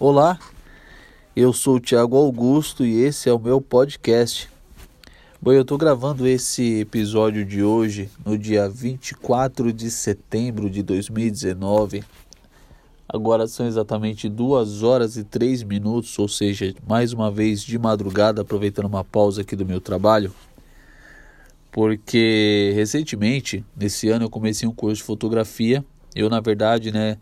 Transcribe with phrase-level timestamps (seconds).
[0.00, 0.38] Olá,
[1.34, 4.48] eu sou o Thiago Augusto e esse é o meu podcast.
[5.42, 12.04] Bom, eu estou gravando esse episódio de hoje no dia 24 de setembro de 2019.
[13.08, 18.42] Agora são exatamente 2 horas e 3 minutos, ou seja, mais uma vez de madrugada,
[18.42, 20.32] aproveitando uma pausa aqui do meu trabalho.
[21.72, 25.84] Porque recentemente, nesse ano, eu comecei um curso de fotografia.
[26.14, 27.18] Eu, na verdade, né,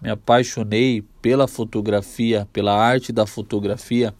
[0.00, 4.14] me apaixonei pela fotografia, pela arte da fotografia,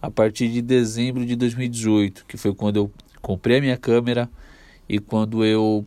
[0.00, 4.28] a partir de dezembro de 2018, que foi quando eu comprei a minha câmera
[4.88, 5.84] e quando eu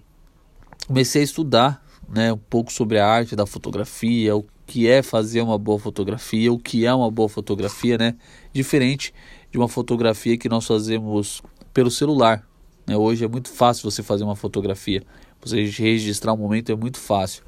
[0.87, 5.41] comecei a estudar né, um pouco sobre a arte da fotografia, o que é fazer
[5.41, 8.15] uma boa fotografia, o que é uma boa fotografia, né?
[8.53, 9.13] Diferente
[9.51, 11.41] de uma fotografia que nós fazemos
[11.73, 12.47] pelo celular.
[12.85, 12.95] Né?
[12.95, 15.03] Hoje é muito fácil você fazer uma fotografia,
[15.41, 17.43] você registrar um momento é muito fácil.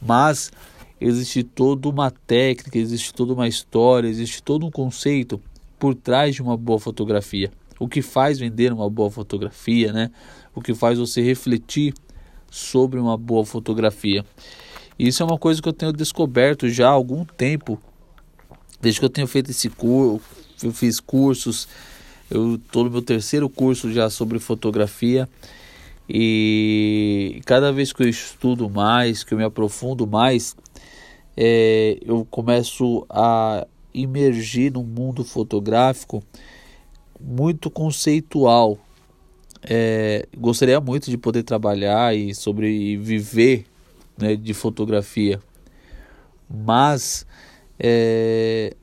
[0.00, 0.50] Mas
[1.00, 5.40] existe toda uma técnica, existe toda uma história, existe todo um conceito
[5.78, 7.50] por trás de uma boa fotografia.
[7.78, 10.10] O que faz vender uma boa fotografia, né?
[10.54, 11.94] O que faz você refletir
[12.50, 14.24] sobre uma boa fotografia.
[14.98, 17.80] Isso é uma coisa que eu tenho descoberto já há algum tempo,
[18.82, 20.20] desde que eu tenho feito esse curso,
[20.62, 21.66] eu fiz cursos,
[22.30, 25.26] eu estou no meu terceiro curso já sobre fotografia.
[26.12, 30.56] E cada vez que eu estudo mais, que eu me aprofundo mais,
[31.36, 36.20] é, eu começo a imergir num mundo fotográfico
[37.20, 38.76] muito conceitual.
[39.62, 43.66] É, gostaria muito de poder trabalhar e sobreviver
[44.18, 45.40] né, de fotografia,
[46.48, 47.24] mas
[47.78, 48.74] é,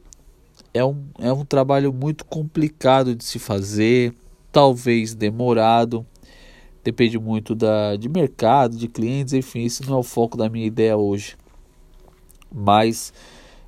[0.73, 4.13] é, um, é um trabalho muito complicado de se fazer,
[4.51, 6.05] talvez demorado,
[6.91, 10.65] depende muito da, de mercado, de clientes, enfim, isso não é o foco da minha
[10.65, 11.35] ideia hoje
[12.53, 13.13] mas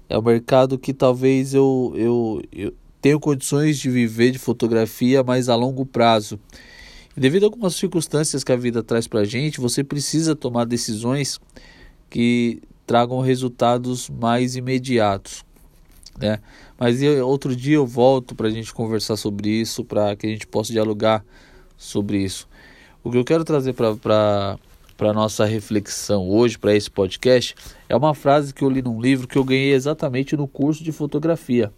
[0.07, 5.49] é um mercado que talvez eu, eu, eu tenho condições de viver de fotografia, mas
[5.49, 6.39] a longo prazo.
[7.15, 11.39] Devido a algumas circunstâncias que a vida traz para a gente, você precisa tomar decisões
[12.09, 15.43] que tragam resultados mais imediatos.
[16.17, 16.39] Né?
[16.77, 20.29] Mas eu, outro dia eu volto para a gente conversar sobre isso, para que a
[20.29, 21.23] gente possa dialogar
[21.77, 22.47] sobre isso.
[23.01, 24.59] O que eu quero trazer para
[24.97, 27.55] para nossa reflexão hoje, para esse podcast,
[27.87, 30.91] é uma frase que eu li num livro que eu ganhei exatamente no curso de
[30.91, 31.71] fotografia.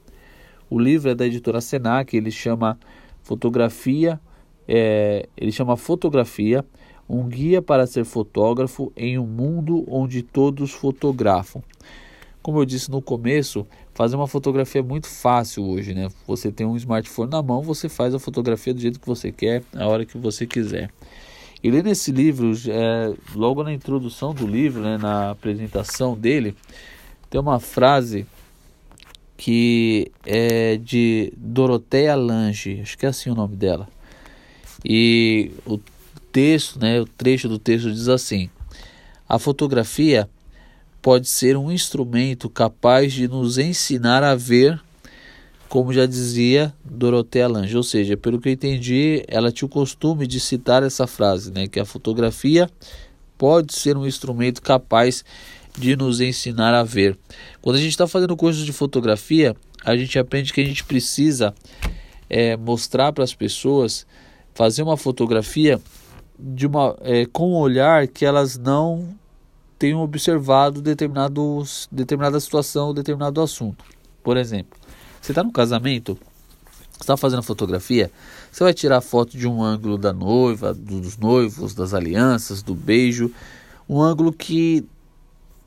[0.68, 2.80] O livro é da editora Senac, ele chama
[3.22, 4.20] Fotografia,
[4.68, 6.66] é, ele chama Fotografia,
[7.08, 11.62] um guia para ser fotógrafo em um mundo onde todos fotografam.
[12.42, 13.68] Como eu disse no começo,
[14.02, 16.10] fazer uma fotografia é muito fácil hoje, né?
[16.26, 19.62] Você tem um smartphone na mão, você faz a fotografia do jeito que você quer,
[19.76, 20.90] a hora que você quiser.
[21.64, 26.56] E lendo esse livro, é, logo na introdução do livro, né, na apresentação dele,
[27.30, 28.26] tem uma frase
[29.38, 33.88] que é de Doroteia Lange, acho que é assim o nome dela.
[34.84, 35.80] E o
[36.32, 38.50] texto, né, o trecho do texto diz assim:
[39.30, 40.28] A fotografia
[41.02, 44.80] pode ser um instrumento capaz de nos ensinar a ver
[45.72, 50.28] como já dizia Dorothea Lange, ou seja, pelo que eu entendi, ela tinha o costume
[50.28, 52.70] de citar essa frase, né, que a fotografia
[53.38, 55.24] pode ser um instrumento capaz
[55.78, 57.18] de nos ensinar a ver.
[57.62, 61.56] Quando a gente está fazendo curso de fotografia, a gente aprende que a gente precisa
[62.30, 64.06] é, mostrar para as pessoas,
[64.54, 65.80] fazer uma fotografia
[66.38, 69.16] de uma, é, com um olhar que elas não
[69.82, 73.84] tenham observado determinados, determinada situação, determinado assunto.
[74.22, 74.78] Por exemplo,
[75.20, 76.16] você está no casamento,
[77.00, 78.12] está fazendo fotografia,
[78.52, 83.32] você vai tirar foto de um ângulo da noiva, dos noivos, das alianças, do beijo,
[83.90, 84.86] um ângulo que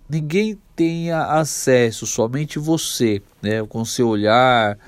[0.08, 4.78] ninguém tenha acesso, somente você, né, com seu olhar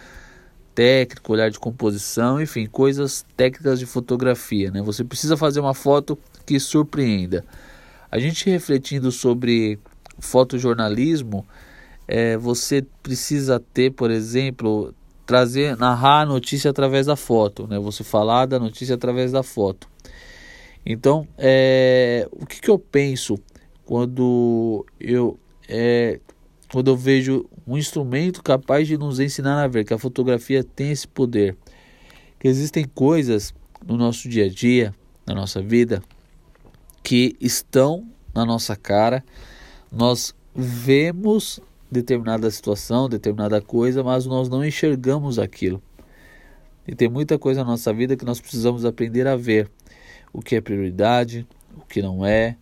[0.72, 4.81] técnico, olhar de composição, enfim, coisas técnicas de fotografia, né?
[4.82, 7.44] Você precisa fazer uma foto que surpreenda.
[8.10, 9.78] A gente refletindo sobre
[10.18, 11.46] fotojornalismo,
[12.06, 14.94] é, você precisa ter, por exemplo,
[15.24, 17.78] trazer, narrar a notícia através da foto, né?
[17.78, 19.88] Você falar da notícia através da foto.
[20.84, 23.36] Então, é, o que, que eu penso
[23.84, 25.38] quando eu
[25.68, 26.20] é,
[26.70, 30.91] quando eu vejo um instrumento capaz de nos ensinar a ver que a fotografia tem
[30.91, 31.56] esse poder,
[32.38, 33.52] que existem coisas
[33.84, 34.94] no nosso dia a dia,
[35.26, 36.02] na nossa vida,
[37.06, 38.04] que estão
[38.34, 39.24] na nossa cara,
[39.92, 45.80] nós vemos determinada situação, determinada coisa, mas nós não enxergamos aquilo.
[46.84, 49.70] E tem muita coisa na nossa vida que nós precisamos aprender a ver
[50.32, 52.56] o que é prioridade, o que não é,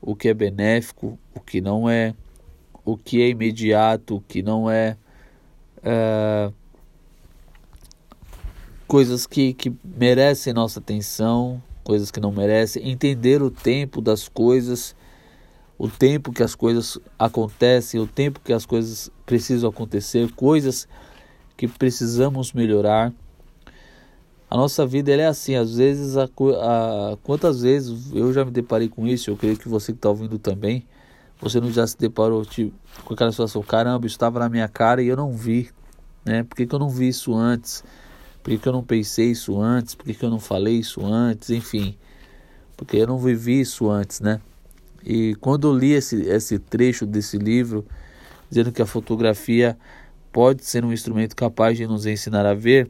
[0.00, 2.14] o que é benéfico, o que não é,
[2.86, 4.96] o que é imediato, o que não é,
[5.82, 6.50] é,
[8.88, 14.96] coisas que, que merecem nossa atenção, coisas que não merecem, entender o tempo das coisas,
[15.78, 20.88] o tempo que as coisas acontecem, o tempo que as coisas precisam acontecer, coisas
[21.56, 23.12] que precisamos melhorar.
[24.50, 28.88] A nossa vida é assim, às vezes, a, a, quantas vezes eu já me deparei
[28.88, 30.86] com isso, eu creio que você que está ouvindo também,
[31.40, 32.72] você não já se deparou tipo,
[33.04, 35.70] com aquela situação, caramba, estava na minha cara e eu não vi,
[36.24, 36.42] né?
[36.44, 37.84] Por que, que eu não vi isso antes?
[38.44, 39.94] Por que, que eu não pensei isso antes?
[39.94, 41.48] Por que, que eu não falei isso antes?
[41.48, 41.96] Enfim,
[42.76, 44.38] porque eu não vivi isso antes, né?
[45.02, 47.86] E quando eu li esse, esse trecho desse livro,
[48.50, 49.78] dizendo que a fotografia
[50.30, 52.86] pode ser um instrumento capaz de nos ensinar a ver,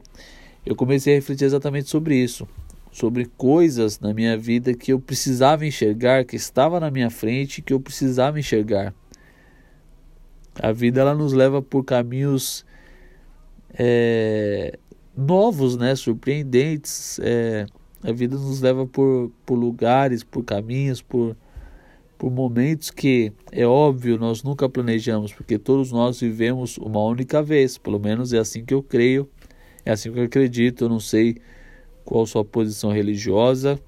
[0.65, 2.45] eu comecei a refletir exatamente sobre isso,
[2.91, 7.71] sobre coisas na minha vida que eu precisava enxergar, que estava na minha frente, que
[7.71, 8.93] eu precisava enxergar.
[10.61, 12.65] A vida ela nos leva por caminhos
[13.73, 14.77] é,
[15.15, 17.19] novos, né, surpreendentes.
[17.21, 17.65] É,
[18.03, 21.35] a vida nos leva por, por lugares, por caminhos, por,
[22.17, 27.77] por momentos que é óbvio nós nunca planejamos, porque todos nós vivemos uma única vez,
[27.77, 29.29] pelo menos é assim que eu creio
[29.85, 30.85] é assim que eu acredito.
[30.85, 31.37] Eu não sei
[32.03, 33.79] qual sua posição religiosa,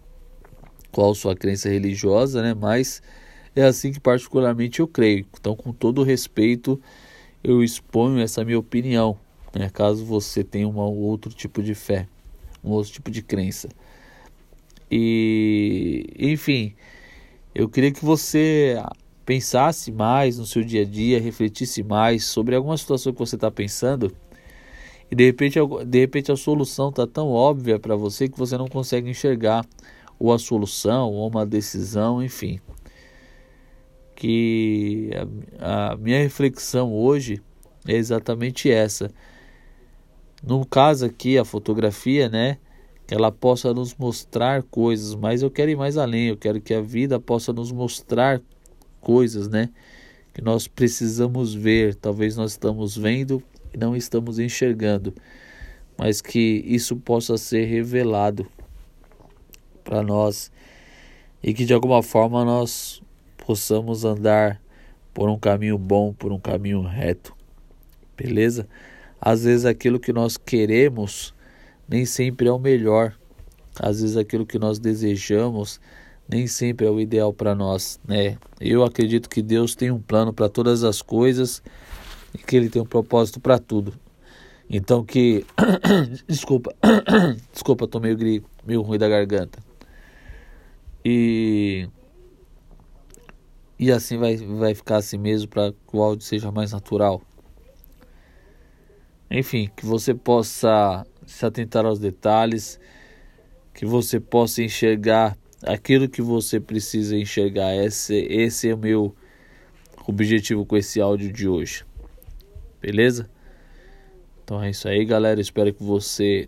[0.92, 2.54] qual sua crença religiosa, né?
[2.54, 3.02] Mas
[3.56, 5.26] é assim que particularmente eu creio.
[5.40, 6.80] Então, com todo respeito,
[7.44, 9.18] eu exponho essa minha opinião,
[9.54, 9.70] né?
[9.70, 12.08] Caso você tenha um outro tipo de fé,
[12.64, 13.70] um outro tipo de crença.
[14.90, 16.74] E, enfim,
[17.54, 18.82] eu queria que você
[19.26, 23.52] pensasse mais no seu dia a dia, refletisse mais sobre alguma situação que você está
[23.52, 24.16] pensando
[25.10, 28.68] e de repente, de repente a solução está tão óbvia para você que você não
[28.68, 29.66] consegue enxergar
[30.20, 32.60] ou a solução ou uma decisão, enfim.
[34.16, 35.12] Que
[35.60, 37.42] a, a minha reflexão hoje
[37.88, 39.10] é exatamente essa.
[40.44, 42.58] No caso aqui, a fotografia, né?
[43.06, 46.74] Que ela possa nos mostrar coisas, mas eu quero ir mais além, eu quero que
[46.74, 48.42] a vida possa nos mostrar
[49.02, 49.70] coisas, né?
[50.34, 53.42] Que nós precisamos ver, talvez nós estamos vendo
[53.74, 55.14] e não estamos enxergando,
[55.98, 58.46] mas que isso possa ser revelado
[59.84, 60.52] para nós
[61.42, 63.02] e que de alguma forma nós
[63.38, 64.62] possamos andar
[65.14, 67.34] por um caminho bom, por um caminho reto.
[68.16, 68.68] Beleza?
[69.20, 71.34] Às vezes aquilo que nós queremos
[71.88, 73.14] nem sempre é o melhor.
[73.80, 75.80] Às vezes aquilo que nós desejamos
[76.28, 78.38] nem sempre é o ideal para nós, né?
[78.60, 81.64] Eu acredito que Deus tem um plano para todas as coisas
[82.34, 83.94] e que ele tem um propósito para tudo.
[84.70, 85.46] Então que
[86.28, 86.76] desculpa,
[87.54, 89.60] desculpa, tô meio gri, meio ruim da garganta.
[91.06, 91.88] E
[93.80, 97.22] e assim vai vai ficar assim mesmo para que o áudio seja mais natural.
[99.30, 102.80] Enfim, que você possa se atentar aos detalhes,
[103.74, 107.76] que você possa enxergar aquilo que você precisa enxergar.
[107.76, 109.16] Esse, esse é o meu
[110.08, 111.86] objetivo com esse áudio de hoje.
[112.82, 113.30] Beleza?
[114.44, 115.42] Então é isso aí, galera.
[115.42, 116.48] Espero que você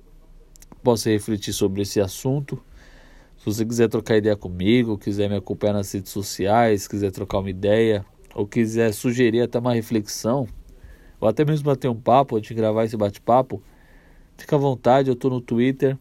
[0.82, 2.64] possa refletir sobre esse assunto.
[3.38, 7.50] Se você quiser trocar ideia comigo, quiser me acompanhar nas redes sociais, quiser trocar uma
[7.50, 10.48] ideia, ou quiser sugerir até uma reflexão,
[11.20, 13.62] ou até mesmo bater um papo, antes de gravar esse bate-papo,
[14.38, 15.10] fica à vontade.
[15.10, 15.98] Eu estou no Twitter,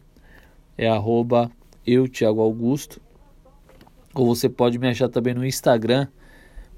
[0.77, 1.51] é arroba
[1.85, 3.01] eu, Thiago Augusto.
[4.13, 6.07] Ou você pode me achar também no Instagram,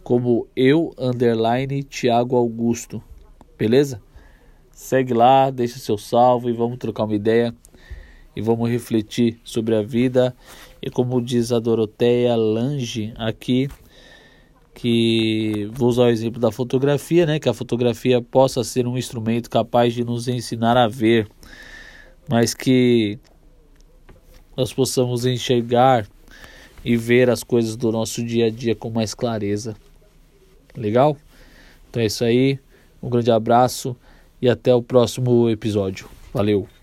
[0.04, 3.02] como eu, underline, Thiago Augusto.
[3.58, 4.02] Beleza?
[4.72, 7.56] Segue lá, deixa seu salvo e vamos trocar uma ideia
[8.36, 10.36] e vamos refletir sobre a vida.
[10.82, 13.70] E como diz a Doroteia Lange aqui,
[14.82, 17.40] que vou usar o exemplo da fotografia, né?
[17.40, 21.28] Que a fotografia possa ser um instrumento capaz de nos ensinar a ver,
[22.28, 23.20] mas que
[24.58, 26.08] nós possamos enxergar
[26.84, 29.76] e ver as coisas do nosso dia a dia com mais clareza.
[30.76, 31.16] Legal?
[31.88, 32.60] Então é isso aí.
[33.04, 33.96] Um grande abraço
[34.42, 36.10] e até o próximo episódio.
[36.34, 36.81] Valeu!